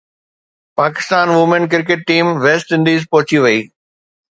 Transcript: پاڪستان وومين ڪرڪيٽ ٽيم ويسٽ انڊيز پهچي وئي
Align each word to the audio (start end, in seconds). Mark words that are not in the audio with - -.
پاڪستان 0.79 1.27
وومين 1.35 1.63
ڪرڪيٽ 1.71 1.99
ٽيم 2.09 2.25
ويسٽ 2.45 2.67
انڊيز 2.75 3.01
پهچي 3.11 3.37
وئي 3.43 3.59